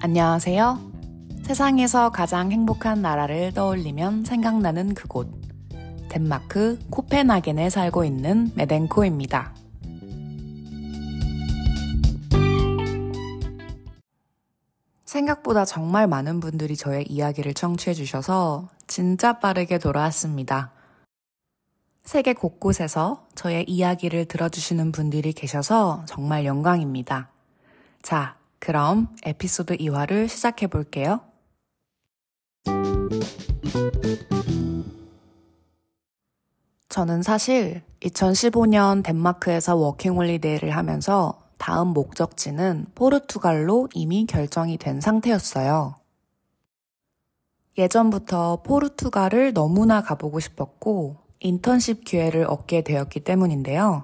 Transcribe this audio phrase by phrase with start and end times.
[0.00, 0.78] 안녕하세요.
[1.42, 5.26] 세상에서 가장 행복한 나라를 떠올리면 생각나는 그곳.
[6.10, 9.54] 덴마크 코펜하겐에 살고 있는 메덴코입니다.
[15.06, 20.72] 생각보다 정말 많은 분들이 저의 이야기를 청취해 주셔서 진짜 빠르게 돌아왔습니다.
[22.04, 27.30] 세계 곳곳에서 저의 이야기를 들어주시는 분들이 계셔서 정말 영광입니다.
[28.02, 31.20] 자, 그럼 에피소드 2화를 시작해 볼게요.
[36.88, 45.94] 저는 사실 2015년 덴마크에서 워킹홀리데이를 하면서 다음 목적지는 포르투갈로 이미 결정이 된 상태였어요.
[47.78, 54.02] 예전부터 포르투갈을 너무나 가보고 싶었고 인턴십 기회를 얻게 되었기 때문인데요.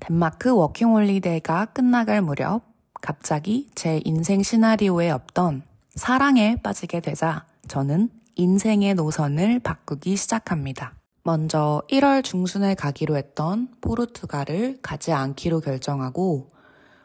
[0.00, 2.67] 덴마크 워킹홀리데이가 끝나갈 무렵
[3.00, 5.62] 갑자기 제 인생 시나리오에 없던
[5.94, 10.94] 사랑에 빠지게 되자 저는 인생의 노선을 바꾸기 시작합니다.
[11.24, 16.50] 먼저 1월 중순에 가기로 했던 포르투갈을 가지 않기로 결정하고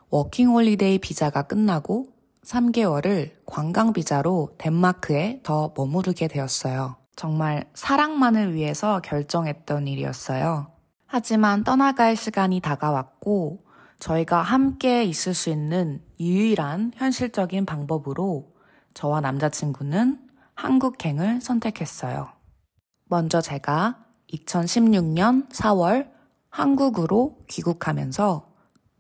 [0.10, 2.08] 워킹홀리데이 비자가 끝나고
[2.46, 6.98] 3개월을 관광비자로 덴마크에 더 머무르게 되었어요.
[7.16, 10.68] 정말 사랑만을 위해서 결정했던 일이었어요.
[11.08, 13.64] 하지만 떠나갈 시간이 다가왔고
[14.04, 18.54] 저희가 함께 있을 수 있는 유일한 현실적인 방법으로
[18.94, 20.20] 저와 남자친구는
[20.56, 22.28] 한국행을 선택했어요.
[23.06, 26.10] 먼저 제가 2016년 4월
[26.50, 28.50] 한국으로 귀국하면서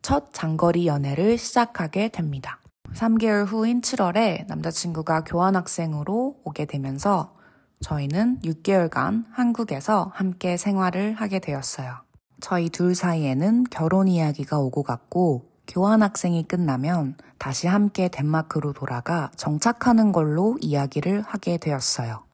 [0.01, 2.61] 첫 장거리 연애를 시작하게 됩니다.
[2.93, 7.35] 3개월 후인 7월에 남자친구가 교환학생으로 오게 되면서
[7.81, 12.03] 저희는 6개월간 한국에서 함께 생활을 하게 되었어요.
[12.43, 20.57] 저희 둘 사이에는 결혼 이야기가 오고 갔고 교환학생이 끝나면 다시 함께 덴마크로 돌아가 정착하는 걸로
[20.59, 22.25] 이야기를 하게 되었어요.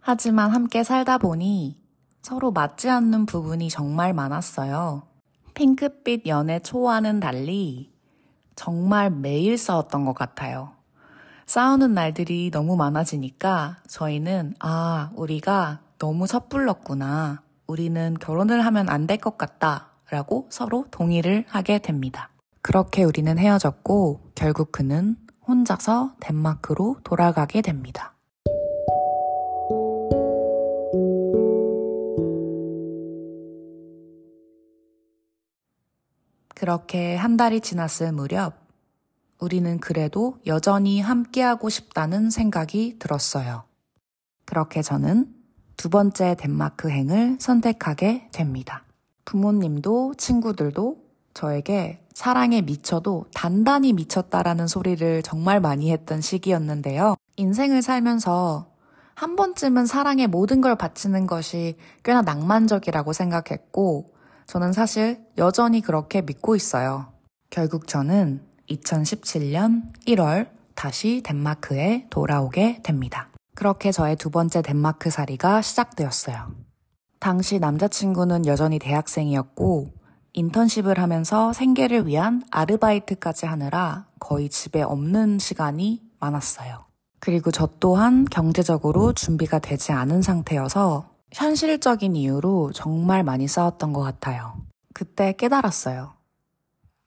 [0.00, 1.80] 하지만 함께 살다 보니
[2.20, 5.02] 서로 맞지 않는 부분이 정말 많았어요.
[5.54, 7.92] 핑크빛 연애 초와는 달리
[8.56, 10.72] 정말 매일 싸웠던 것 같아요.
[11.46, 17.44] 싸우는 날들이 너무 많아지니까 저희는 아, 우리가 너무 섣불렀구나.
[17.66, 19.90] 우리는 결혼을 하면 안 될 것 같다.
[20.10, 22.30] 라고 서로 동의를 하게 됩니다.
[22.62, 25.16] 그렇게 우리는 헤어졌고 결국 그는
[25.48, 28.14] 혼자서 덴마크로 돌아가게 됩니다.
[36.54, 38.54] 그렇게 한 달이 지났을 무렵
[39.40, 43.64] 우리는 그래도 여전히 함께하고 싶다는 생각이 들었어요.
[44.46, 45.33] 그렇게 저는
[45.76, 48.84] 두 번째 덴마크행을 선택하게 됩니다.
[49.24, 50.96] 부모님도 친구들도
[51.34, 57.16] 저에게 사랑에 미쳐도 단단히 미쳤다라는 소리를 정말 많이 했던 시기였는데요.
[57.36, 58.68] 인생을 살면서
[59.14, 64.12] 한 번쯤은 사랑에 모든 걸 바치는 것이 꽤나 낭만적이라고 생각했고,
[64.46, 67.06] 저는 사실 여전히 그렇게 믿고 있어요.
[67.50, 73.28] 결국 저는 2017년 1월 다시 덴마크에 돌아오게 됩니다.
[73.54, 76.52] 그렇게 저의 두 번째 덴마크 살이가 시작되었어요.
[77.20, 79.92] 당시 남자친구는 여전히 대학생이었고,
[80.32, 86.84] 인턴십을 하면서 생계를 위한 아르바이트까지 하느라 거의 집에 없는 시간이 많았어요.
[87.20, 94.56] 그리고 저 또한 경제적으로 준비가 되지 않은 상태여서 현실적인 이유로 정말 많이 싸웠던 것 같아요.
[94.92, 96.14] 그때 깨달았어요.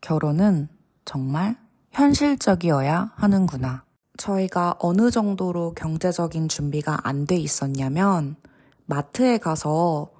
[0.01, 0.69] 결혼은
[1.05, 1.57] 정말
[1.91, 3.83] 현실적이어야 하는구나.
[4.17, 8.35] 저희가 어느 정도로 경제적인 준비가 안 돼 있었냐면
[8.85, 10.11] 마트에 가서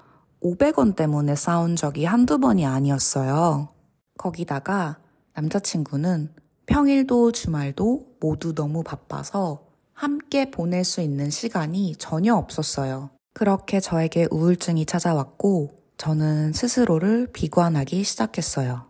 [0.44, 3.70] 500원 때문에 싸운 적이 한두 번이 아니었어요.
[4.18, 4.98] 거기다가
[5.34, 6.34] 남자친구는
[6.66, 9.64] 평일도 주말도 모두 너무 바빠서
[9.94, 13.10] 함께 보낼 수 있는 시간이 전혀 없었어요.
[13.34, 18.86] 그렇게 저에게 우울증이 찾아왔고 저는 스스로를 비관하기 시작했어요.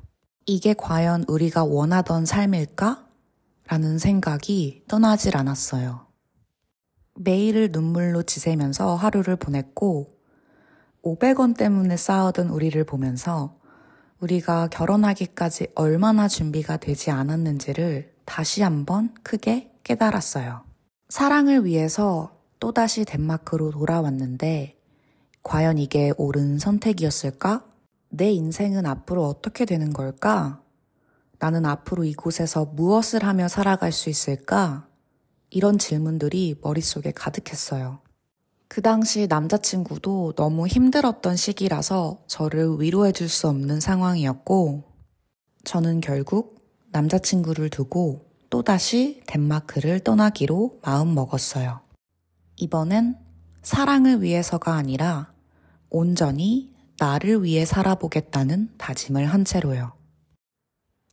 [0.46, 3.06] 이게 과연 우리가 원하던 삶일까?
[3.67, 6.08] 라는 생각이 떠나질 않았어요.
[7.16, 10.17] 매일을 눈물로 지새면서 하루를 보냈고
[11.03, 13.59] 500원 때문에 싸우던 우리를 보면서
[14.19, 20.64] 우리가 결혼하기까지 얼마나 준비가 되지 않았는지를 다시 한번 크게 깨달았어요.
[21.09, 24.78] 사랑을 위해서 또다시 덴마크로 돌아왔는데
[25.43, 27.66] 과연 이게 옳은 선택이었을까?
[28.09, 30.61] 내 인생은 앞으로 어떻게 되는 걸까?
[31.39, 34.87] 나는 앞으로 이곳에서 무엇을 하며 살아갈 수 있을까?
[35.49, 37.99] 이런 질문들이 머릿속에 가득했어요.
[38.67, 44.84] 그 당시 남자친구도 너무 힘들었던 시기라서 저를 위로해 줄 수 없는 상황이었고,
[45.63, 46.57] 저는 결국
[46.91, 51.81] 남자친구를 두고 또다시 덴마크를 떠나기로 마음 먹었어요.
[52.57, 53.17] 이번엔
[53.61, 55.33] 사랑을 위해서가 아니라
[55.90, 59.97] 온전히 나를 위해 살아보겠다는 다짐을 한 채로요.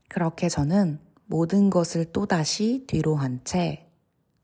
[0.08, 3.88] 그렇게 저는 모든 것을 또다시 뒤로 한 채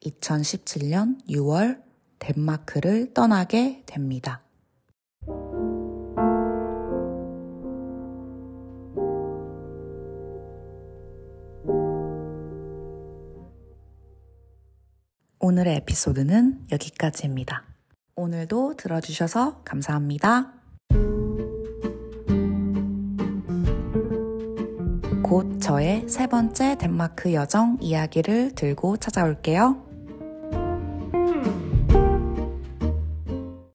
[0.02, 1.82] 2017년 6월
[2.18, 4.42] 덴마크를 떠나게 됩니다.
[15.38, 17.64] 오늘의 에피소드는 여기까지입니다.
[18.14, 20.59] 오늘도 들어주셔서 감사합니다.
[25.30, 29.89] 곧 저의 세 번째 덴마크 여정 이야기를 들고 찾아올게요.